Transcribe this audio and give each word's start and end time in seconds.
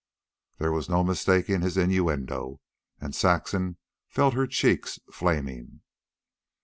There 0.57 0.71
was 0.71 0.89
no 0.89 1.03
mistaking 1.03 1.61
his 1.61 1.77
innuendo, 1.77 2.59
and 2.99 3.13
Saxon 3.13 3.77
felt 4.09 4.33
her 4.33 4.47
cheeks 4.47 4.97
flaming. 5.11 5.81